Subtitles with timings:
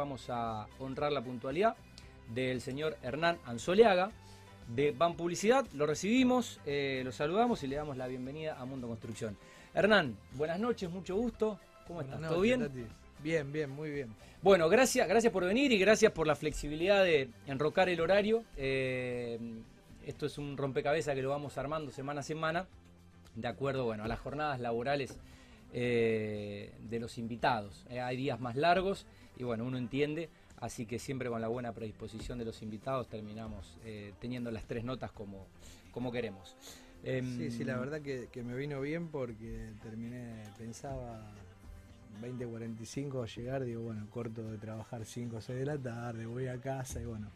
[0.00, 1.76] Vamos a honrar la puntualidad
[2.32, 4.10] del señor Hernán Anzoleaga
[4.66, 5.66] de Ban Publicidad.
[5.74, 9.36] Lo recibimos, eh, lo saludamos y le damos la bienvenida a Mundo Construcción.
[9.74, 11.60] Hernán, buenas noches, mucho gusto.
[11.86, 12.18] ¿Cómo estás?
[12.18, 12.66] ¿Todo bien?
[13.22, 14.14] Bien, bien, muy bien.
[14.40, 18.42] Bueno, gracias, gracias por venir y gracias por la flexibilidad de enrocar el horario.
[18.56, 19.38] Eh,
[20.06, 22.66] esto es un rompecabezas que lo vamos armando semana a semana,
[23.34, 25.18] de acuerdo bueno, a las jornadas laborales
[25.74, 27.84] eh, de los invitados.
[27.90, 29.06] hay días más largos
[29.40, 30.28] y bueno, uno entiende
[30.60, 34.84] Así que siempre con la buena predisposición de los invitados terminamos eh, teniendo las tres
[34.84, 35.46] notas como,
[35.90, 36.54] como queremos.
[37.02, 41.32] sí, sí, la em, verdad que, me vino bien porque terminé, pensaba
[42.22, 46.60] 20.45 llegar, digo, bueno, corto de trabajar 5 o 6 de la tarde, voy a
[46.60, 47.30] casa y bueno,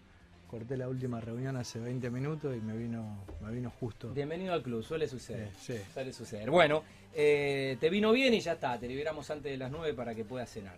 [0.46, 4.12] corté la última reunión hace 20 minutos y me vino, me vino justo.
[4.12, 5.48] Bienvenido al club, suele suceder.
[5.58, 6.50] Sí, Suele suceder.
[6.50, 10.14] Bueno, eh, te vino bien y ya está, te liberamos antes de las 9 para
[10.14, 10.76] que puedas cenar.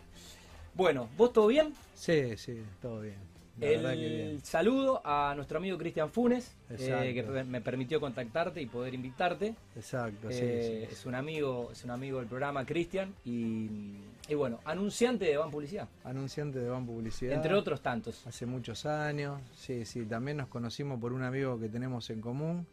[0.77, 1.73] Bueno, ¿vos todo bien?
[1.95, 3.17] Sí, sí, todo bien.
[3.63, 9.55] el saludo a nuestro amigo Cristian Funes, eh, que me permitió contactarte y poder invitarte.
[9.75, 13.97] Exacto, eh, sí, Es un amigo, es un amigo del programa Cristian y,
[14.37, 15.89] bueno, anunciante de Ban Publicidad.
[16.05, 17.33] Anunciante de Ban Publicidad.
[17.33, 18.27] Entre otros tantos.
[18.27, 20.05] Hace muchos años, sí, sí.
[20.05, 22.67] También nos conocimos por un amigo que tenemos en común,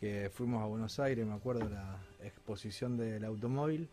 [0.00, 3.88] que fuimos a Buenos Aires, me acuerdo, la exposición del automóvil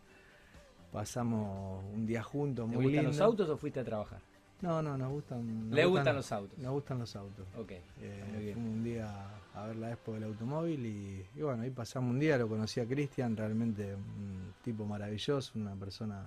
[0.91, 4.19] pasamos un día juntos muy ¿Te gustan los autos o fuiste a trabajar?
[4.61, 5.69] No, no, nos gustan.
[5.71, 6.59] ¿Le gustan, los autos?
[6.59, 7.47] Nos gustan los autos.
[7.57, 7.71] Ok.
[8.01, 9.07] Eh, fuimos un día
[9.55, 12.85] a ver la expo del automóvil y, bueno, ahí pasamos un día, lo conocí a
[12.85, 16.25] Cristian, realmente un tipo maravilloso, una persona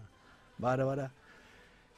[0.57, 1.13] bárbara.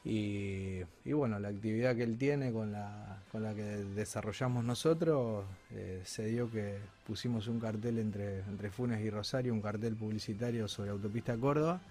[0.03, 6.01] Y, bueno, la actividad que él tiene con la, con la que desarrollamos nosotros, eh,
[6.03, 6.77] se dio que
[7.07, 11.81] pusimos un cartel entre, entre Funes y Rosario, un cartel publicitario sobre Autopista Córdoba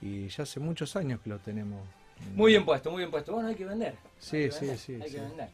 [0.00, 1.86] y ya hace muchos años que lo tenemos.
[2.34, 3.32] Muy bien puesto, muy bien puesto.
[3.32, 3.96] Bueno, hay que vender.
[4.18, 4.98] Sí, sí, sí.
[5.00, 5.48] Hay que vender.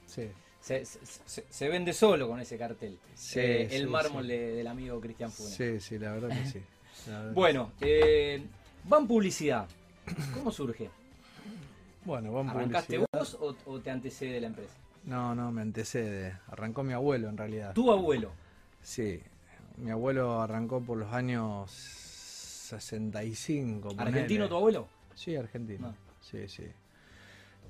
[0.61, 2.99] Se, vende solo con ese cartel.
[3.35, 5.55] Eh, el mármol del amigo Cristian Funes.
[5.55, 6.61] Sí, sí, la verdad que sí.
[7.35, 8.43] bueno, eh,
[8.85, 9.69] Van Publicidad.
[10.35, 10.91] ¿Cómo surge?
[12.05, 14.75] Bueno, Van ¿Arrancaste vos o, te antecede la empresa?
[15.05, 16.37] No, no, me antecede.
[16.49, 17.75] Arrancó mi abuelo en realidad.
[17.75, 18.33] ¿Tu abuelo?
[18.83, 19.21] Sí.
[19.77, 22.06] Mi abuelo arrancó por los años
[22.67, 23.95] 65.
[23.97, 24.89] ¿Argentino tu abuelo?
[25.15, 25.89] Sí, argentino.
[25.89, 25.95] Ah.
[26.21, 26.65] Sí, sí.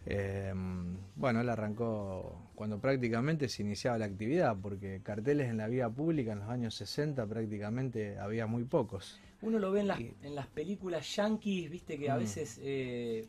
[0.08, 5.88] Em, bueno, él arrancó cuando prácticamente se iniciaba la actividad, porque carteles en la vía
[5.88, 9.20] pública en los años 60 prácticamente había muy pocos.
[9.42, 12.18] Uno lo ve en las, en las películas yankees, viste que a mm.
[12.18, 13.26] veces eh,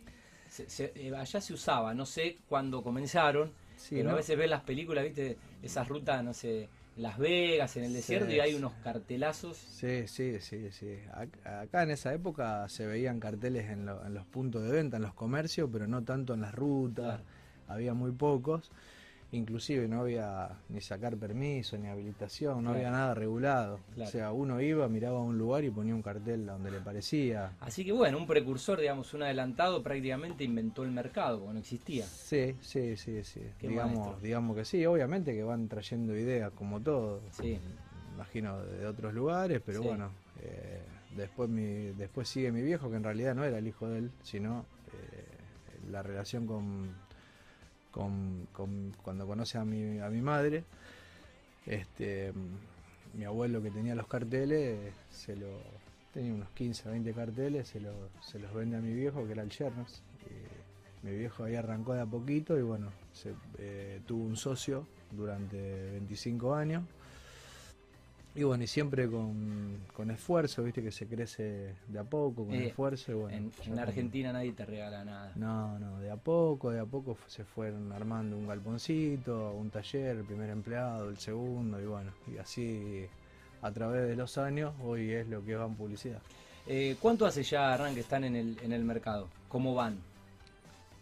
[0.79, 3.51] eh, allá se usaba, no sé cuándo comenzaron,
[3.89, 7.93] pero a veces ves las películas, viste, esas rutas, no sé, las Vegas, en el
[7.93, 9.57] desierto, y hay unos cartelazos.
[9.57, 10.97] Sí, sí, sí, sí.
[11.43, 15.69] Acá en esa época se veían carteles en, los puntos de venta, en los comercios,
[15.71, 17.21] pero no tanto en las rutas,
[17.67, 18.71] había muy pocos
[19.31, 23.79] inclusive no había ni sacar permiso, ni habilitación, no había nada regulado.
[23.99, 27.53] O sea, uno iba, miraba a un lugar y ponía un cartel donde le parecía.
[27.59, 32.05] Así que bueno, un precursor, digamos, un adelantado prácticamente inventó el mercado, no existía.
[32.05, 33.41] Sí, sí, sí, sí.
[33.61, 37.21] digamos, digamos que sí, obviamente que van trayendo ideas como todo.
[37.31, 37.59] Sí.
[38.15, 40.09] Imagino de otros lugares, pero bueno,
[40.41, 40.81] eh,
[41.15, 44.11] después mi, después sigue mi viejo, que en realidad no era el hijo de él,
[44.23, 46.95] sino eh, la relación con
[47.97, 50.63] con, cuando conoce a mi, a mi madre,
[51.65, 52.31] este,
[53.13, 55.47] mi abuelo que tenía los carteles, se lo,
[56.13, 57.81] tenía unos 15, 20 carteles, se,
[58.21, 60.03] se los vende a mi viejo, que era el Chernos.
[61.03, 65.91] mi viejo ahí arrancó de a poquito y bueno, se, eh, tuvo un socio durante
[65.91, 66.83] 25 años
[68.37, 72.67] y bueno, y siempre con, esfuerzo, viste que se crece de a poco, con eh,
[72.67, 73.11] esfuerzo.
[73.11, 75.31] Y bueno, en, Argentina nadie te regala nada.
[75.35, 80.17] No, no, de a poco, de a poco se fueron armando un galponcito, un taller,
[80.17, 83.07] el primer empleado, el segundo, y bueno, y así
[83.63, 86.21] a través de los años, hoy es lo que van publicidad.
[86.67, 89.29] Eh, ¿Cuánto hace ya, Arran, que están en el, en el mercado?
[89.47, 89.97] ¿Cómo van?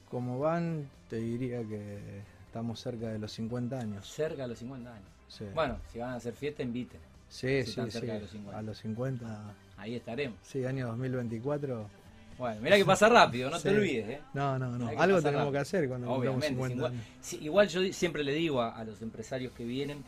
[0.09, 4.07] Como van, te diría que estamos cerca de los 50 años.
[4.07, 5.09] Cerca de los 50 años.
[5.27, 5.43] Sí.
[5.53, 7.01] Bueno, si van a hacer fiesta, inviten.
[7.29, 8.09] Sí, sí, sí.
[8.53, 9.53] A los 50.
[9.77, 10.37] Ahí estaremos.
[10.41, 11.89] Sí, año 2024.
[12.37, 14.09] Bueno, mira que pasa rápido, no te olvides.
[14.09, 14.21] ¿eh?
[14.33, 14.89] No, no, no.
[14.99, 17.03] Algo tenemos que hacer cuando Obviamente, 50 años.
[17.39, 20.03] igual yo siempre le digo a, los empresarios que vienen,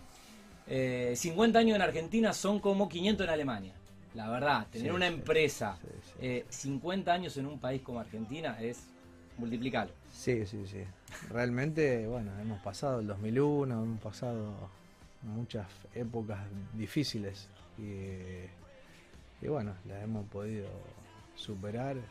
[0.68, 3.74] 50 eh, años en Argentina son como 500 en Alemania.
[4.14, 5.78] La verdad, tener una empresa
[6.50, 8.80] 50 eh, años en un país como Argentina es
[9.38, 9.90] multiplicar.
[10.12, 10.84] Sí, sí, sí.
[11.30, 14.70] Realmente, bueno, hemos pasado el 2001, hemos pasado
[15.24, 16.40] muchas épocas
[16.74, 20.68] difíciles y, bueno, las hemos podido
[21.36, 22.02] superar eh,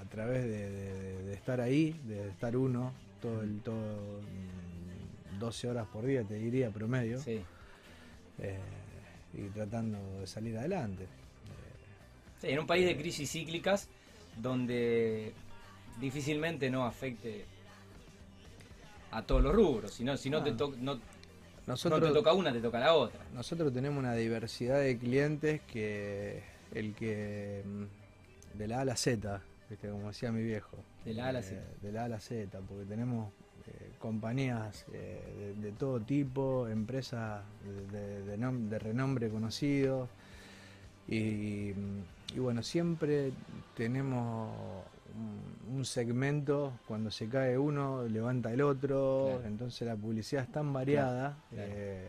[0.00, 4.20] a través de, estar ahí, de estar uno, todo el todo
[5.38, 7.18] 12 mm, horas por día, te diría, promedio.
[7.20, 7.40] Sí.
[8.40, 8.58] Eh,
[9.34, 11.06] y tratando de salir adelante.
[12.42, 13.88] en un país de crisis cíclicas,
[14.36, 15.32] donde
[16.00, 17.44] difícilmente no afecte
[19.10, 20.68] a todos los rubros, si no, si no, te, ah.
[20.78, 21.00] no,
[21.68, 23.20] nosotros, te toca una, te toca la otra.
[23.34, 26.42] Nosotros tenemos una diversidad de clientes que
[26.74, 29.40] el que mm, de la A a la Z,
[29.80, 30.76] como decía mi viejo.
[31.04, 31.56] De la A a la Z.
[31.56, 33.30] Eh, de la A a la Z, porque tenemos
[33.66, 37.42] eh, compañías eh, de, todo tipo, empresas
[37.92, 40.08] de, renombre conocido.
[41.06, 41.72] Y,
[42.34, 43.32] y, bueno, siempre
[43.74, 44.50] tenemos
[45.70, 51.38] un, segmento, cuando se cae uno, levanta el otro, entonces la publicidad es tan variada.
[51.52, 52.08] Eh,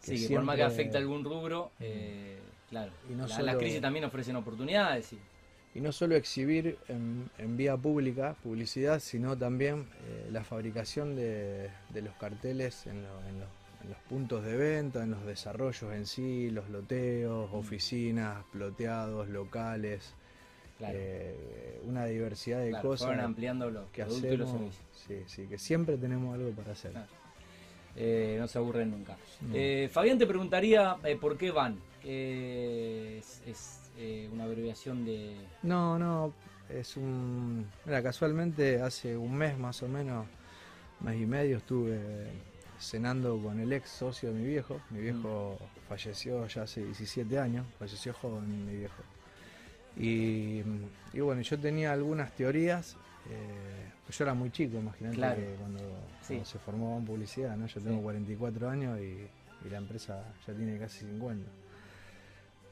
[0.00, 2.38] sí, que por más que afecte algún rubro, eh,
[2.68, 5.12] claro, y no las crisis también ofrecen oportunidades.
[5.12, 12.14] Y, no solo exhibir en, vía pública publicidad, sino también eh, la fabricación de, los
[12.14, 17.54] carteles en, los puntos de venta, en los desarrollos en sí, los loteos, mm.
[17.54, 20.14] oficinas, ploteados, locales.
[20.80, 23.18] Eh, una diversidad de cosas.
[23.18, 26.92] ampliando los que hacemos, Sí, sí, que siempre tenemos algo para hacer.
[27.94, 29.16] Eh, no se aburren nunca.
[29.54, 31.78] Eh, Fabián te preguntaría por qué van.
[32.04, 33.42] es,
[34.32, 35.36] una abreviación de.
[35.62, 36.34] No, no,
[36.68, 37.66] es un.
[37.84, 40.26] Mira, casualmente hace un mes más o menos,
[41.00, 42.26] mes y medio, estuve
[42.78, 44.80] cenando con el ex socio de mi viejo.
[44.90, 45.88] Mi viejo mm.
[45.88, 49.02] falleció ya hace 17 años, falleció joven mi viejo.
[49.96, 50.62] Y,
[51.18, 52.96] bueno, yo tenía algunas teorías,
[53.30, 57.66] eh, pues yo era muy chico, imagínate que cuando, se formó en publicidad, ¿no?
[57.66, 59.28] Yo tengo 44 años y,
[59.70, 61.50] la empresa ya tiene casi 50.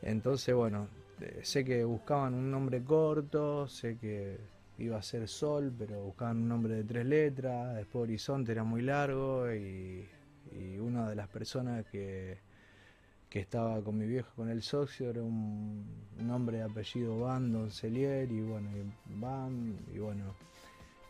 [0.03, 0.87] Entonces, bueno,
[1.21, 4.39] eh, sé que buscaban un nombre corto, sé que
[4.79, 8.83] iba a ser Sol, pero buscaban un nombre de tres letras, después Horizonte era muy
[8.83, 10.07] largo y
[10.79, 12.39] una de las personas que
[13.35, 15.85] que estaba con mi viejo, con el socio, era un,
[16.19, 20.37] nombre de apellido Van Doncelier, y bueno, y Van, y bueno,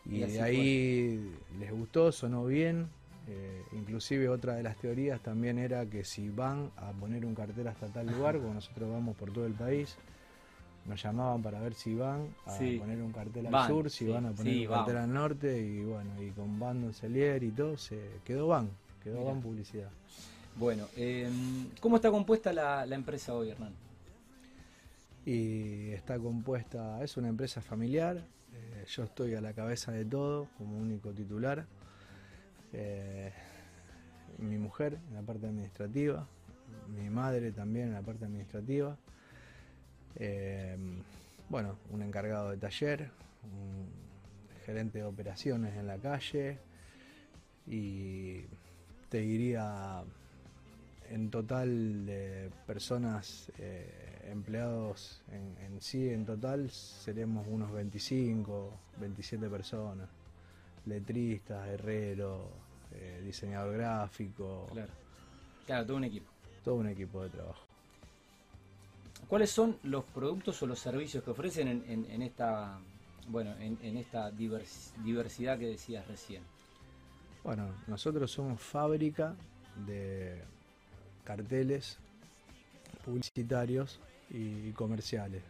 [0.05, 2.89] y, de ahí les gustó, sonó bien,
[3.27, 7.67] eh, inclusive otra de las teorías también era que si van a poner un cartel
[7.67, 9.95] hasta tal lugar, como nosotros vamos por todo el país,
[10.87, 14.31] nos llamaban para ver si van a poner un cartel al sur, si van a
[14.31, 18.47] poner un cartel al norte, y bueno, y con Van Doncelier y todo, se quedó
[18.47, 18.71] Van,
[19.03, 19.91] quedó Van Publicidad.
[20.57, 23.73] Bueno, em, ¿cómo está compuesta la, empresa hoy, Hernán?
[25.25, 28.23] Y está compuesta, es una empresa familiar,
[28.53, 31.65] eh, yo estoy a la cabeza de todo como único titular,
[32.71, 33.33] eh,
[34.37, 36.25] mi mujer en la parte administrativa,
[36.87, 38.95] mi madre también en la parte administrativa,
[40.15, 41.01] em,
[41.49, 43.09] bueno, un encargado de taller,
[43.43, 43.89] un
[44.65, 46.59] gerente de operaciones en la calle
[47.67, 48.45] y
[49.09, 50.05] te diría
[51.09, 60.09] en total de personas eh, empleados en, sí, en total seremos unos 25, 27 personas.
[60.85, 62.49] Letristas, herrero,
[62.91, 64.67] eh, diseñador gráfico.
[64.71, 64.91] Claro.
[65.65, 66.31] claro, todo un equipo.
[66.63, 67.65] Todo un equipo de trabajo.
[69.27, 72.79] ¿Cuáles son los productos o los servicios que ofrecen en, esta
[73.27, 76.43] bueno, en, esta diversidad que decías recién?
[77.43, 79.35] Bueno, nosotros somos fábrica
[79.85, 80.43] de
[81.25, 81.97] carteles
[83.03, 85.43] publicitarios y comerciales.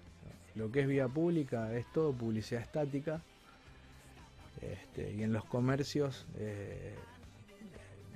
[0.56, 3.22] Lo que es vía pública es todo publicidad estática
[4.62, 6.96] este, y en los comercios eh,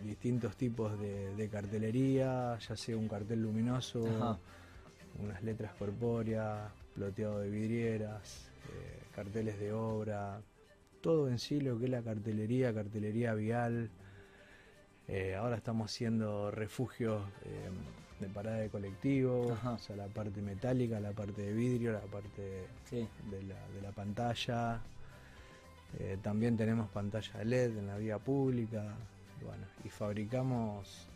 [0.03, 4.37] distintos tipos de, cartelería, ya sea un cartel luminoso,
[5.19, 10.41] unas letras corpóreas, ploteado de vidrieras, eh, carteles de obra,
[11.01, 13.89] todo en sí lo que es la cartelería, cartelería vial,
[15.11, 17.69] eh, ahora estamos haciendo refugios eh,
[18.19, 22.67] de parada de colectivo, o sea, la parte metálica, la parte de vidrio, la parte
[22.91, 23.07] de,
[23.81, 24.79] la, pantalla.
[25.97, 28.83] Eh, también tenemos pantalla LED en la vía pública.
[29.43, 31.07] Bueno, y fabricamos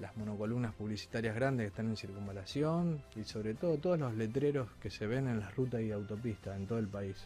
[0.00, 4.90] las monocolumnas publicitarias grandes que están en circunvalación y sobre todo todos los letreros que
[4.90, 7.16] se ven en las rutas y autopistas en todo el país.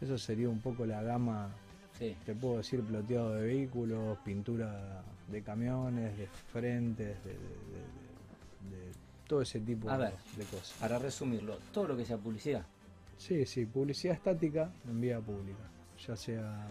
[0.00, 1.54] Eso sería un poco la gama
[1.98, 7.36] te puedo decir ploteado de vehículos, pintura de camiones, de frentes, de,
[9.26, 10.12] todo ese tipo de,
[10.50, 10.76] cosas.
[10.78, 12.66] Para resumirlo, todo lo que sea publicidad.
[13.16, 15.64] Sí, sí, publicidad estática en vía pública,
[16.06, 16.68] ya sea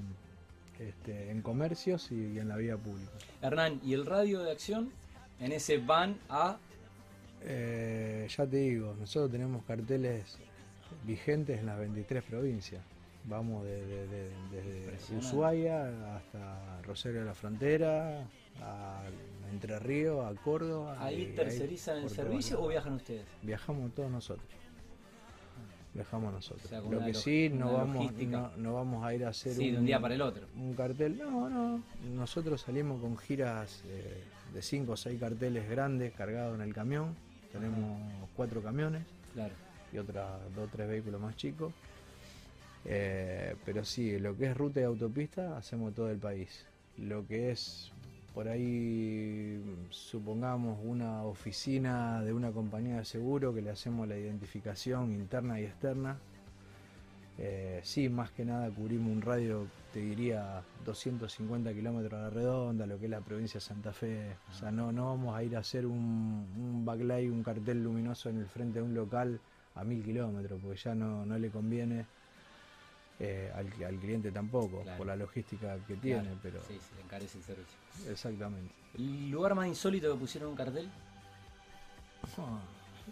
[0.80, 3.12] este, en comercios y, en la vía pública.
[3.42, 4.92] Hernán, ¿y el radio de acción?
[5.40, 6.58] En ese van a...
[7.42, 10.38] Eh, ya te digo, nosotros tenemos carteles
[11.06, 12.84] vigentes en las 23 provincias.
[13.26, 18.28] Vamos desde Ushuaia hasta Rosario de la Frontera,
[18.62, 19.04] a
[19.50, 20.98] Entre Ríos, a Córdoba.
[21.00, 23.26] ¿Ahí tercerizan el servicio o viajan ustedes?
[23.42, 24.48] Viajamos todos nosotros.
[25.94, 26.72] Viajamos nosotros.
[26.90, 28.12] Lo que sí, no vamos,
[28.58, 30.48] no, vamos a ir a hacer un, de un día para el otro.
[30.56, 31.18] Un cartel.
[31.18, 31.84] No, no.
[32.16, 37.16] Nosotros salimos con giras eh, de 5 o 6 carteles grandes cargados en el camión.
[37.52, 38.02] Tenemos
[38.36, 39.04] cuatro camiones.
[39.34, 39.54] Claro.
[39.92, 40.26] Y otros
[40.56, 41.72] dos o tres vehículos más chicos.
[42.86, 46.66] Eh, pero sí, lo que es ruta y autopista hacemos todo el país.
[46.98, 47.92] Lo que es
[48.34, 55.14] por ahí, supongamos, una oficina de una compañía de seguro que le hacemos la identificación
[55.14, 56.18] interna y externa.
[57.38, 62.86] Eh, sí, más que nada cubrimos un radio, te diría, 250 kilómetros a la redonda,
[62.88, 64.36] lo que es la provincia de Santa Fe.
[64.52, 68.30] O sea, no, no vamos a ir a hacer un, un backlight, un cartel luminoso
[68.30, 69.40] en el frente de un local
[69.76, 72.06] a mil kilómetros, porque ya no, no le conviene
[73.20, 73.68] eh, al,
[74.00, 76.30] cliente tampoco, por la logística que tiene.
[76.42, 77.78] pero Sí, se le encarece el servicio.
[78.10, 78.74] Exactamente.
[78.98, 80.90] ¿El lugar más insólito que pusieron un cartel?
[82.38, 82.60] Ah,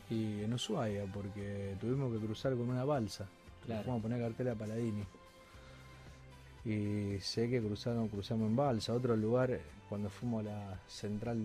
[0.10, 3.27] y en Ushuaia, porque tuvimos que cruzar con una balsa.
[3.65, 3.84] Claro.
[3.84, 5.03] Fuimos a poner cartel a Paladini.
[6.63, 8.93] Y sé que cruzaron, cruzamos en balsa.
[8.93, 11.39] Otro lugar, cuando fuimos a la central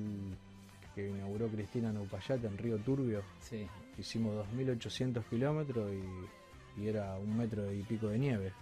[0.94, 3.66] que inauguró Cristina Neupayate en Río Turbio, sí.
[3.98, 6.45] hicimos 2.800 kilómetros y
[6.76, 8.52] y era un metro y pico de nieve.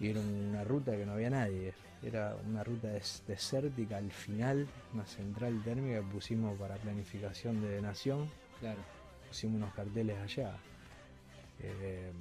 [0.00, 1.72] Y era una ruta que no había nadie.
[2.02, 2.88] Era una ruta
[3.26, 8.28] desértica al final, una central térmica que pusimos para planificación de nación.
[8.60, 8.80] Claro.
[9.28, 10.56] Pusimos unos carteles allá.
[11.60, 12.12] Eh,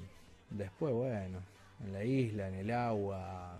[0.49, 1.39] después, bueno,
[1.83, 3.59] en la isla, en el agua,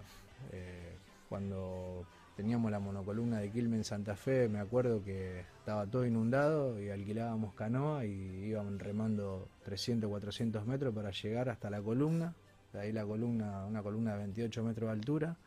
[0.51, 0.95] eh,
[1.27, 1.92] cuando
[2.35, 6.89] teníamos la monocolumna de Quilmes en Santa Fe, me acuerdo que estaba todo inundado y
[6.89, 12.33] alquilábamos canoa y íbamos remando 300, 400 metros para llegar hasta la columna.
[12.71, 15.37] De ahí la columna, una columna de 28 metros de altura.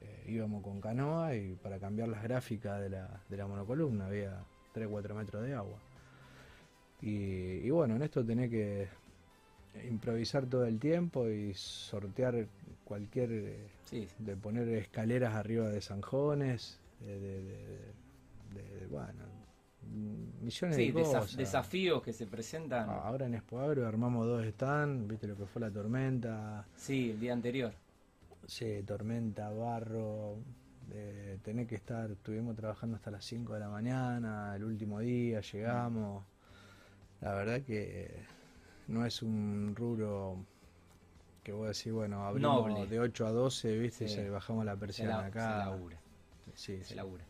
[0.00, 4.42] Eh, íbamos con canoa y para cambiar las gráficas de la, de la monocolumna había
[4.72, 5.78] 3, 4 metros de agua.
[7.02, 8.88] Y, bueno, en esto tenés que
[9.88, 12.46] improvisar todo el tiempo y sortear
[12.92, 17.56] cualquier eh, de poner escaleras arriba de zanjones, de,
[18.90, 19.24] bueno,
[20.42, 21.34] millones de cosas.
[21.34, 22.90] desafíos que se presentan.
[22.90, 26.66] Ah, ahora en Expoagro armamos dos stands, viste lo que fue la tormenta.
[26.76, 27.72] Sí, el día anterior.
[28.46, 30.36] Sí, tormenta, barro,
[30.90, 35.40] eh, tener que estar, estuvimos trabajando hasta las 5 de la mañana, el último día
[35.40, 36.26] llegamos.
[37.22, 38.10] La verdad que
[38.88, 40.44] no es un rubro
[41.42, 44.04] que voy a decir, bueno, abrimos de 8 a 12, ¿viste?
[44.04, 45.64] Y bajamos la persiana acá.
[45.64, 46.00] Se labura.
[46.54, 47.24] Sí, se labura.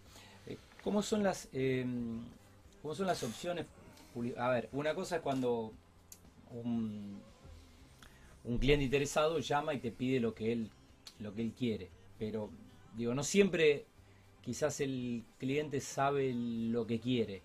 [0.46, 1.86] Eh, ¿Cómo son las eh,
[2.82, 3.66] cómo son las opciones?
[4.36, 5.72] A ver, una cosa es cuando
[6.50, 7.20] un,
[8.44, 10.70] un cliente interesado llama y te pide lo que él
[11.18, 11.88] lo que él quiere,
[12.18, 12.50] pero
[12.96, 13.86] digo, no siempre
[14.42, 17.42] quizás el cliente sabe lo que quiere.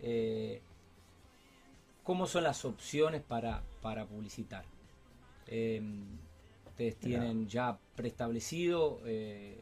[0.00, 0.60] Eh,
[2.02, 4.64] ¿Cómo son las opciones para, para publicitar?
[5.46, 6.04] Em,
[6.66, 9.58] ustedes tienen ya preestablecido eh,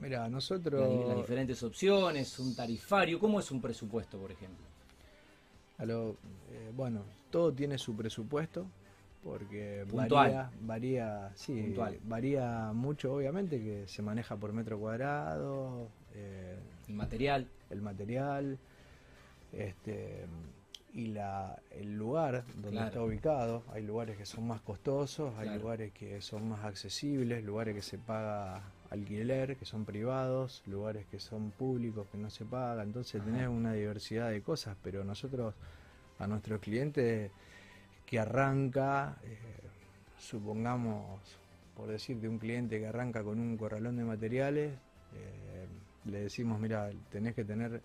[0.00, 1.08] Mira, nosotros...
[1.08, 4.64] Las, diferentes opciones, un tarifario, ¿cómo es un presupuesto, por ejemplo?
[5.78, 8.66] Eh, bueno, todo tiene su presupuesto,
[9.22, 15.88] porque varía, varía, sí, varía mucho, obviamente, que se maneja por metro cuadrado.
[16.14, 17.48] Eh, el material.
[17.70, 18.58] El material.
[19.52, 20.26] Este,
[20.94, 23.64] y la, el lugar donde está ubicado.
[23.72, 27.98] Hay lugares que son más costosos, hay lugares que son más accesibles, lugares que se
[27.98, 32.84] paga alquiler, que son privados, lugares que son públicos, que no se paga.
[32.84, 35.54] Entonces tenés una diversidad de cosas, pero nosotros
[36.20, 37.32] a nuestros clientes
[38.06, 39.36] que arranca, eh,
[40.16, 41.38] supongamos,
[41.76, 44.72] por decirte, un cliente que arranca con un corralón de materiales,
[45.14, 45.66] eh,
[46.04, 47.82] le decimos, mira, tenés que tener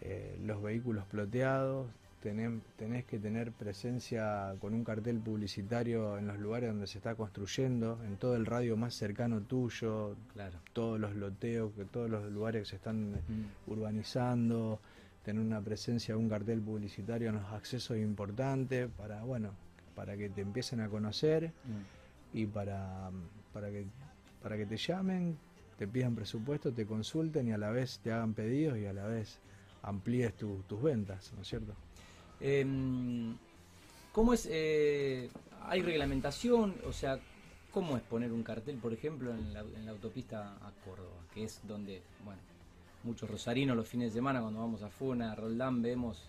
[0.00, 1.88] eh, los vehículos ploteados,
[2.20, 7.98] tenés, que tener presencia con un cartel publicitario en los lugares donde se está construyendo,
[8.04, 10.58] en todo el radio más cercano tuyo, claro.
[10.72, 13.70] todos los loteos, que todos los lugares que se están mm.
[13.70, 14.80] urbanizando,
[15.24, 19.54] tener una presencia de un cartel publicitario en los accesos importantes para, bueno,
[19.94, 22.36] para que te empiecen a conocer mm.
[22.36, 23.10] y para,
[23.52, 23.86] para, que,
[24.42, 25.38] para que te llamen,
[25.78, 29.06] te pidan presupuesto, te consulten y a la vez te hagan pedidos y a la
[29.06, 29.40] vez
[29.82, 31.74] amplíes tus ventas, ¿no es cierto?
[32.40, 33.36] Em,
[34.12, 34.48] ¿Cómo es?
[34.50, 35.30] Eh,
[35.62, 36.74] ¿Hay reglamentación?
[36.86, 37.18] O sea,
[37.70, 41.24] ¿cómo es poner un cartel, por ejemplo, en la, autopista a Córdoba?
[41.32, 42.40] Que es donde, bueno,
[43.04, 46.24] muchos rosarinos los fines de semana cuando vamos a Funa, a Roldán, vemos,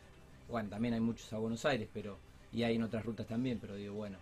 [0.49, 2.17] bueno, también hay muchos a Buenos Aires, pero
[2.53, 4.17] y hay en otras rutas también, pero digo, bueno.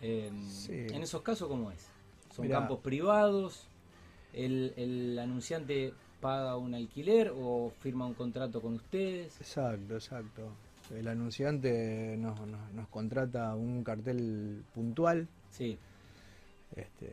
[0.00, 1.88] en esos casos, ¿cómo es?
[2.34, 3.68] ¿Son campos privados?
[4.34, 9.40] El, ¿El anunciante paga un alquiler o firma un contrato con ustedes?
[9.40, 10.52] Exacto, exacto.
[10.94, 12.38] El anunciante nos,
[12.74, 15.26] nos, contrata un cartel puntual.
[15.50, 15.78] Sí.
[16.74, 17.12] Este,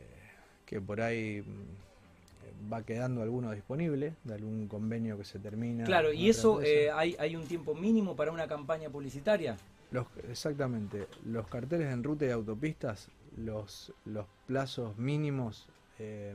[0.66, 5.84] que por ahí mm, va quedando alguno disponible, de algún convenio que se termina.
[5.84, 9.56] Claro, y eso, eh, hay, ¿hay un tiempo mínimo para una campaña publicitaria?
[9.90, 15.66] Los, exactamente, los carteles en ruta y autopistas, los, los plazos mínimos,
[15.98, 16.34] eh,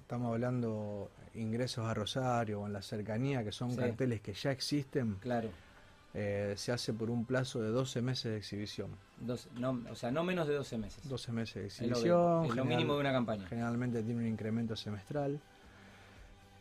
[0.00, 5.16] estamos hablando ingresos a Rosario o en la cercanía, que son carteles que ya existen.
[5.20, 5.48] Claro
[6.12, 8.90] eh, se hace por un plazo de 12 meses de exhibición.
[9.28, 11.08] o sea, no menos de 12 meses.
[11.08, 12.46] 12 meses de exhibición.
[12.46, 13.46] Es lo, mínimo de una campaña.
[13.46, 15.40] Generalmente tiene un incremento semestral.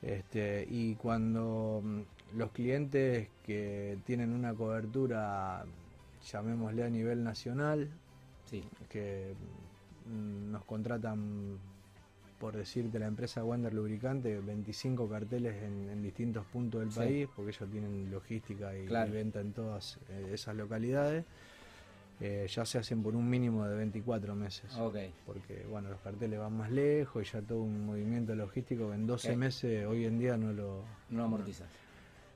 [0.02, 5.66] Este, y cuando mm, los clientes que tienen una cobertura,
[6.32, 7.90] llamémosle a nivel nacional,
[8.90, 9.34] que
[10.06, 11.58] mm, nos contratan
[12.40, 17.70] por decirte, la empresa Wander Lubricante, 25 carteles en, distintos puntos del país, porque ellos
[17.70, 21.26] tienen logística y, venta en todas eh, esas localidades.
[22.22, 24.72] Eh, ya se hacen por un mínimo de 24 meses.
[25.26, 29.08] Porque bueno, los carteles van más lejos y ya todo un movimiento logístico que en
[29.08, 30.84] 12 meses hoy en día no lo...
[31.10, 31.68] No amortizas.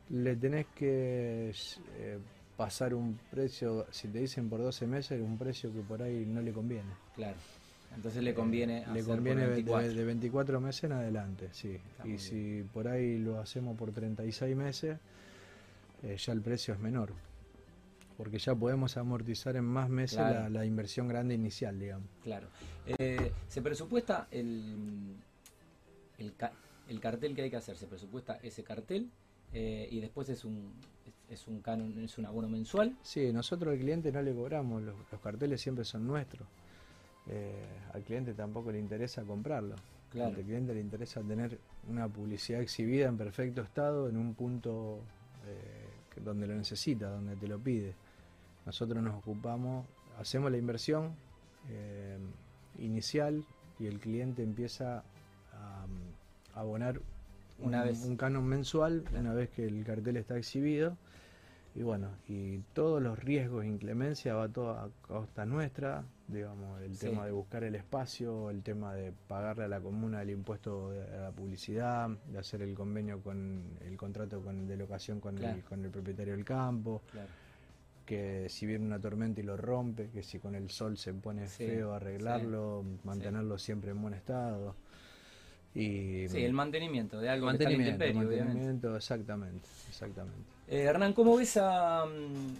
[0.09, 1.53] Le tenés que
[1.97, 2.19] eh,
[2.55, 6.41] pasar un precio, si te dicen por 12 meses, un precio que por ahí no
[6.41, 6.91] le conviene.
[7.15, 7.37] Claro.
[7.95, 11.77] Entonces le conviene Le conviene De, 24 meses en adelante, sí.
[12.03, 14.97] y si por ahí lo hacemos por 36 meses,
[16.03, 17.13] eh, ya el precio es menor.
[18.17, 20.19] Porque ya podemos amortizar en más meses
[20.49, 22.07] la, inversión grande inicial, digamos.
[22.21, 22.47] Claro.
[22.85, 25.15] Eh, se presupuesta el,
[26.19, 29.09] el, cartel que hay que hacer, se presupuesta ese cartel
[29.51, 30.73] eh, y después es un,
[31.27, 32.95] es un canon, es un abono mensual.
[33.01, 36.47] Sí, nosotros al cliente no le cobramos, los carteles siempre son nuestros.
[37.29, 39.75] Eh, al cliente tampoco le interesa comprarlo.
[40.19, 41.57] Al cliente le interesa tener
[41.89, 44.99] una publicidad exhibida en perfecto estado en un punto
[45.47, 47.95] eh, donde lo necesita, donde te lo pide.
[48.65, 49.87] Nosotros nos ocupamos,
[50.19, 51.15] hacemos la inversión
[51.69, 52.17] eh,
[52.77, 53.43] inicial
[53.79, 55.03] y el cliente empieza
[55.53, 55.85] a,
[56.53, 57.01] abonar
[57.57, 58.05] una un, vez.
[58.05, 60.95] un canon mensual una vez que el cartel está exhibido
[61.75, 66.97] y bueno, y todos los riesgos e inclemencia va todo a costa nuestra, digamos, el
[66.99, 71.19] tema de buscar el espacio, el tema de pagarle a la comuna el impuesto de
[71.19, 75.83] la publicidad, de hacer el convenio con el contrato con, de locación con, el, con
[75.83, 77.01] el propietario del campo,
[78.05, 81.47] que si viene una tormenta y lo rompe, que si con el sol se pone
[81.47, 84.75] feo arreglarlo, mantenerlo siempre en buen estado.
[85.73, 90.52] Y, sí, el mantenimiento de algo mantenimiento, que está en mantenimiento, exactamente, exactamente.
[90.67, 92.55] Eh, Hernán, ¿cómo ves a mm,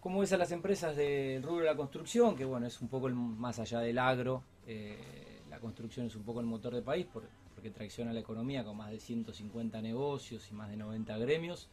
[0.00, 2.36] cómo ves a las empresas del rubro de la construcción?
[2.36, 6.40] Que bueno, es un poco más allá del agro, eh, la construcción es un poco
[6.40, 7.28] el motor del país porque
[7.70, 11.68] tracciona la economía con más de 150 negocios y más de 90 gremios.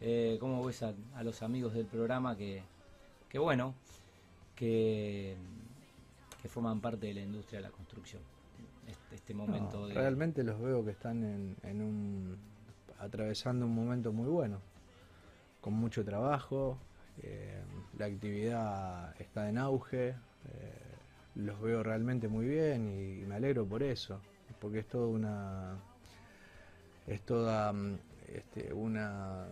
[0.00, 2.62] Eh, ¿Cómo ves a, los amigos del programa que,
[3.28, 3.74] que bueno,
[4.56, 5.36] que,
[6.40, 8.22] que forman parte de la industria de la construcción?
[8.86, 11.22] Este, este momento Realmente los veo que están
[11.62, 12.36] en, un
[13.00, 14.60] atravesando un momento muy bueno,
[15.60, 16.78] con mucho trabajo,
[17.22, 17.60] eh,
[17.98, 20.14] la actividad está en auge, eh,
[21.34, 24.20] los veo realmente muy bien y, me alegro por eso,
[24.60, 25.78] porque es toda una
[27.06, 27.98] es toda mm,
[28.34, 29.46] este, una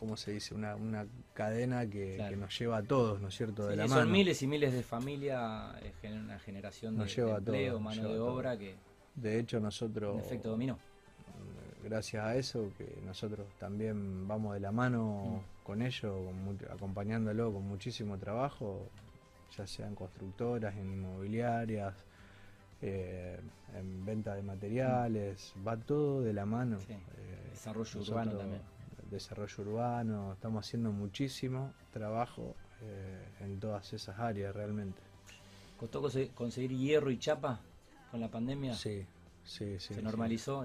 [0.00, 0.54] ¿cómo se dice?
[0.54, 3.66] Una, una cadena que, nos lleva a todos, ¿no es cierto?
[3.66, 8.18] De la son miles y miles de familias, es una generación de, empleo, mano de
[8.18, 8.76] obra que...
[9.14, 10.18] De hecho nosotros...
[10.20, 10.78] efecto dominó.
[11.82, 15.64] Gracias a eso, que nosotros también vamos de la mano mm.
[15.64, 16.14] con ellos,
[16.70, 18.88] acompañándolo con muchísimo trabajo,
[19.56, 21.94] ya sean constructoras, en inmobiliarias,
[22.82, 23.40] eh,
[23.74, 26.78] en venta de materiales, va todo de la mano.
[26.88, 28.62] Eh, desarrollo urbano también
[29.10, 35.02] desarrollo urbano, estamos haciendo muchísimo trabajo eh, en todas esas áreas realmente.
[35.76, 36.02] ¿Costó
[36.34, 37.60] conseguir hierro y chapa
[38.10, 38.74] con la pandemia?
[38.74, 39.04] Sí,
[39.44, 39.94] sí, sí.
[39.94, 40.64] ¿Se normalizó?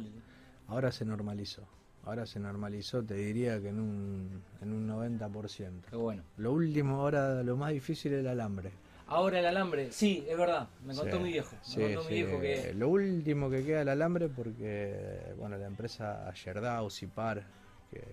[0.67, 1.63] Ahora se normalizó.
[2.05, 5.81] Ahora se normalizó, te diría que en un, en un 90%.
[5.89, 6.23] Qué bueno.
[6.37, 8.71] Lo último, ahora lo más difícil es el alambre.
[9.07, 11.55] Ahora el alambre, sí, es verdad, me contó mi viejo.
[11.77, 12.73] Me contó mi viejo que...
[12.73, 17.43] Lo último que queda el alambre porque, bueno, la empresa Yerdau, Cipar,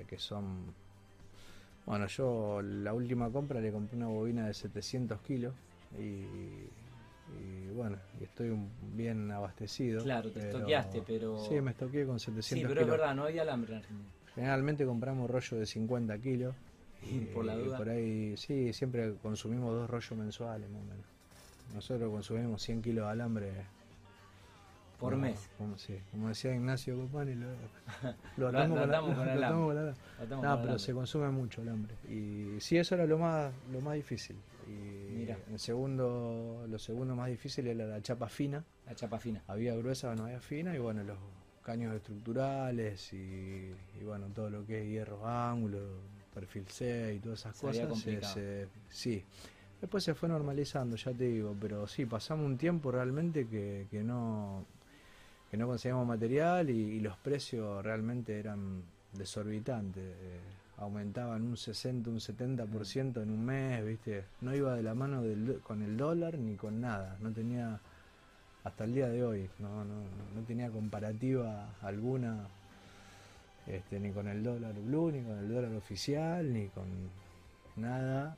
[0.06, 0.74] que, son...
[1.86, 5.54] Bueno, yo la última compra le compré una bobina de 700 kilos
[5.98, 6.24] y,
[7.74, 8.56] bueno, estoy
[8.94, 10.02] bien abastecido.
[10.02, 11.38] Claro, te estoqueaste, pero...
[11.38, 12.70] Sí, me estoqué con 700 kilos.
[12.70, 13.82] Sí, pero es verdad, no hay alambre en
[14.34, 16.54] Generalmente compramos rollo de 50 kilos
[17.02, 17.76] Y, por la duda.
[17.76, 21.06] por ahí, sí, siempre consumimos dos rollos mensuales más o menos.
[21.74, 23.52] Nosotros consumimos 100 kilos de alambre
[25.02, 25.50] por mes.
[25.58, 27.48] Como, sí, como decía Ignacio Copani, lo,
[28.36, 29.50] lo atamos con, la,
[30.42, 31.96] No, pero se consume mucho el hambre.
[32.08, 34.36] Y sí, eso era lo más, lo más difícil.
[34.72, 35.38] Y Mira.
[35.50, 38.64] el segundo, lo segundo más difícil era la chapa fina.
[38.86, 39.42] La chapa fina.
[39.46, 41.18] Había gruesa, no había fina, y bueno, los
[41.62, 43.70] caños estructurales y,
[44.04, 45.78] bueno, todo lo que es hierro ángulo,
[46.34, 47.98] perfil C y todas esas cosas.
[48.32, 49.24] Se, sí.
[49.80, 54.02] Después se fue normalizando, ya te digo, pero sí, pasamos un tiempo realmente que, que
[54.02, 54.64] no
[55.52, 58.82] que no conseguíamos material y, los precios realmente eran
[59.12, 60.02] desorbitantes.
[60.02, 60.40] Eh,
[60.78, 64.24] aumentaban un 60, un 70% en un mes, ¿viste?
[64.40, 67.16] No iba de la mano del, con el dólar ni con nada.
[67.20, 67.80] No tenía,
[68.64, 69.94] hasta el día de hoy, no, no,
[70.34, 72.48] no tenía comparativa alguna
[73.66, 76.86] este, ni con el dólar blue, ni con el dólar oficial, ni con
[77.76, 78.36] nada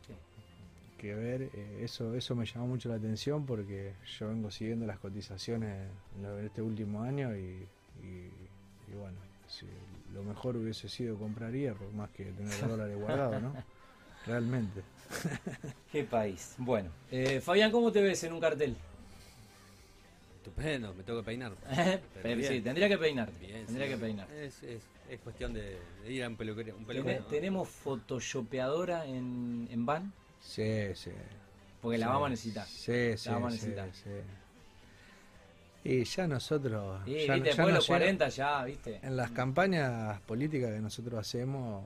[0.98, 1.42] que ver.
[1.54, 6.44] Eh, eso, eso me llamó mucho la atención porque yo vengo siguiendo las cotizaciones en
[6.44, 7.66] este último año y,
[8.92, 9.18] bueno,
[9.48, 9.66] si
[10.14, 13.52] lo mejor hubiese sido compraría por más que tener dólares guardados, ¿no?
[14.26, 14.82] Realmente.
[15.92, 16.54] Qué país.
[16.56, 18.76] Bueno, eh, Fabián, ¿cómo te ves en un cartel?
[20.36, 21.52] Estupendo, me tengo que peinar.
[22.22, 23.30] sí, tendría que peinar.
[23.30, 24.30] tendría que peinar.
[24.32, 26.74] Es, es, es cuestión de, ir a un peluquería.
[27.28, 30.12] ¿Tenemos photoshopeadora en, en van?
[30.40, 31.10] Sí, sí.
[31.82, 32.66] Porque la vamos a necesitar.
[32.66, 33.28] Sí, sí.
[33.28, 33.90] La vamos a necesitar.
[33.92, 34.10] Sí,
[35.84, 37.06] Y ya nosotros.
[37.06, 39.00] Y ya, después de los 40 ya, ¿viste?
[39.02, 41.84] En las campañas políticas que nosotros hacemos,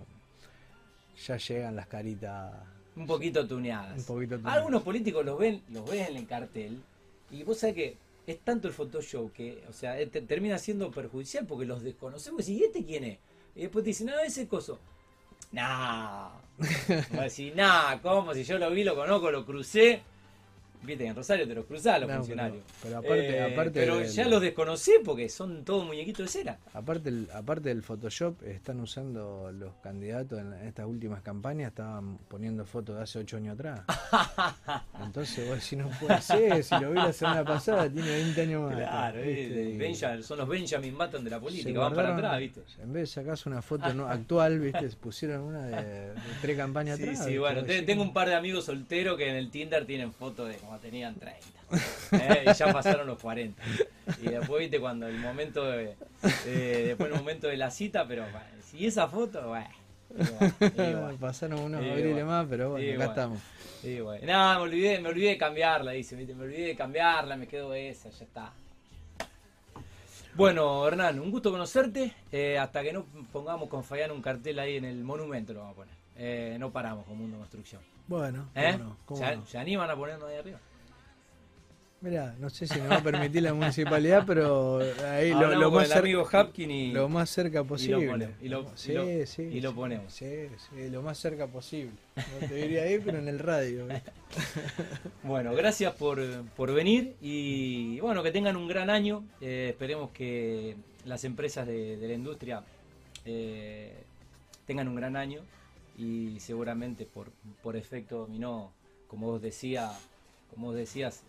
[1.26, 2.54] ya llegan las caritas.
[2.94, 3.98] Un poquito tuneadas.
[3.98, 4.56] Un poquito tuneadas.
[4.58, 6.80] Algunos políticos los ven, los ven en el cartel.
[7.32, 11.66] Y vos sabés que es tanto el Photoshop que, o sea, termina siendo perjudicial porque
[11.66, 12.48] los desconocemos.
[12.48, 13.18] ¿Y este quién es?
[13.56, 14.78] Y después te dicen, no, ese coso.
[15.50, 16.28] Nah.
[16.60, 18.32] Va a decir, nah, ¿cómo?
[18.34, 20.02] Si yo lo vi, lo conozco, lo crucé.
[20.82, 22.62] Viste, en Rosario te los cruzás los funcionarios.
[22.82, 26.58] Pero, aparte, eh, aparte pero ya los desconocí porque son todos muñequitos de cera.
[26.72, 32.96] Aparte, aparte del Photoshop, están usando los candidatos en, estas últimas campañas, estaban poniendo fotos
[32.96, 33.80] de hace 8 años atrás.
[35.02, 38.62] Entonces vos si no puede ser, si lo vi la semana pasada, tiene 20 años
[38.62, 38.76] más.
[38.76, 42.60] Claro, son los Benjamin Button de la política, van para atrás, ¿viste?
[42.80, 44.88] En vez de sacarse una foto no, actual, ¿viste?
[45.00, 47.18] Pusieron una de, tres campañas atrás.
[47.24, 50.48] Sí, sí, bueno, tengo un par de amigos solteros que en el Tinder tienen fotos
[50.48, 51.46] de tenían 30.
[52.12, 52.44] ¿eh?
[52.46, 53.62] Y ya pasaron los 40.
[54.22, 55.96] Y después, viste, cuando el momento de,
[56.44, 58.24] después el momento de la cita, pero
[58.62, 59.68] si esa foto, bueno.
[61.20, 63.38] Pasaron unos abriles más, pero bueno, acá estamos.
[64.22, 66.34] No, me olvidé, me olvidé de cambiarla, dice, ¿viste?
[66.34, 68.52] me olvidé de cambiarla, me quedo esa, ya está.
[70.34, 72.12] Bueno, Hernán, un gusto conocerte.
[72.30, 75.72] Eh, hasta que no pongamos con Fayán un cartel ahí en el monumento, lo vamos
[75.72, 75.94] a poner.
[76.16, 77.82] Eh, no paramos con Mundo Construcción.
[78.08, 78.78] Bueno, ¿Eh?
[79.14, 80.58] ¿Se, ¿Se, animan a ponerlo ahí arriba?
[82.00, 85.98] Mira, no sé si nos va a permitir la municipalidad, pero ahí lo, más cerca,
[85.98, 88.34] amigo Hapkin lo más cerca posible.
[88.40, 88.94] Y lo, sí,
[89.26, 90.12] sí, y lo ponemos.
[90.12, 90.48] Sí,
[90.90, 91.90] lo más cerca posible.
[92.16, 93.88] No te diría ahí, pero en el radio.
[95.24, 96.20] bueno, gracias por,
[96.72, 99.24] venir y bueno, que tengan un gran año.
[99.40, 102.62] Eh, esperemos que las empresas de, la industria
[103.24, 103.92] eh,
[104.66, 105.42] tengan un gran año
[105.98, 107.30] y seguramente por,
[107.62, 108.72] por efecto dominó,
[109.08, 109.90] como vos decía,
[110.50, 111.24] como decías,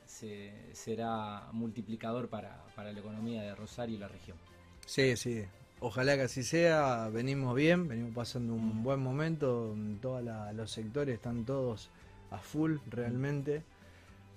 [0.74, 4.38] será multiplicador para, la economía de Rosario y la región.
[4.86, 5.44] Sí, sí.
[5.82, 7.10] Ojalá que así sea.
[7.10, 8.84] Venimos bien, venimos pasando un mm.
[8.84, 9.76] buen momento.
[10.02, 11.90] Todos los sectores están todos
[12.32, 13.64] a full realmente.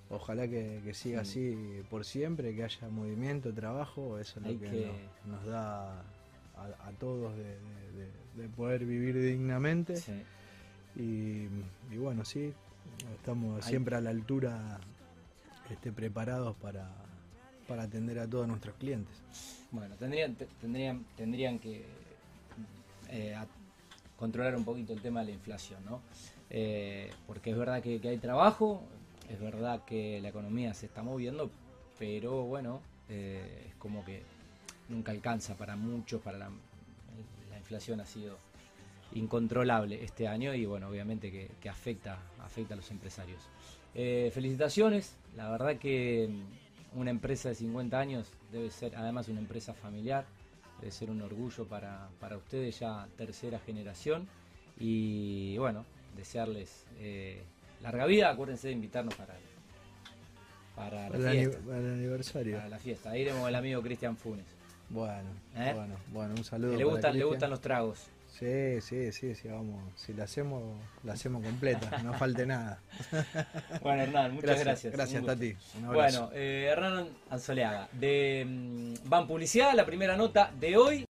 [0.09, 4.19] Ojalá que, siga así por siempre, que haya movimiento, trabajo.
[4.19, 4.91] Eso es lo que,
[5.25, 6.03] Nos, da
[6.63, 10.01] a, todos de, poder vivir dignamente.
[10.95, 11.47] Y,
[11.91, 12.53] y bueno, sí,
[13.15, 14.79] Estamos siempre a la altura,
[15.69, 16.89] este, preparados para,
[17.67, 19.15] para atender a todos nuestros clientes.
[19.71, 21.85] Bueno, tendrían, tendrían, tendrían que
[23.09, 23.35] eh,
[24.17, 26.01] controlar un poquito el tema de la inflación, ¿no?
[26.49, 28.83] Eh, porque es verdad que, hay trabajo,
[29.29, 31.49] es verdad que la economía se está moviendo,
[31.97, 34.23] pero bueno, eh, es como que
[34.89, 36.49] nunca alcanza para muchos, para la,
[37.49, 38.37] la inflación ha sido
[39.15, 43.41] incontrolable este año y bueno, obviamente que, afecta, afecta a los empresarios.
[43.95, 46.29] Eh, felicitaciones, la verdad que
[46.95, 50.25] una empresa de 50 años debe ser además una empresa familiar,
[50.79, 54.27] debe ser un orgullo para, ustedes ya tercera generación
[54.79, 57.41] y bueno, desearles eh,
[57.81, 59.35] larga vida, acuérdense de invitarnos para,
[60.75, 62.57] para, la fiesta, el aniversario.
[62.57, 64.62] Para la fiesta, ahí iremos el amigo Cristian Funes.
[64.93, 65.71] Bueno, ¿Eh?
[65.73, 66.77] bueno, bueno, un saludo.
[66.77, 67.97] Le gustan, le gustan los tragos.
[68.27, 69.81] Sí, sí, sí, sí, vamos.
[69.95, 70.61] Si la hacemos,
[71.03, 72.79] la hacemos completa, no falte nada.
[73.81, 74.93] Bueno, Hernán, muchas gracias.
[74.93, 75.55] Gracias, Tati.
[75.85, 78.45] Bueno, eh, Hernán Anzoleaga, de
[79.05, 81.01] Van mm, Publicidad, la primera nota de hoy.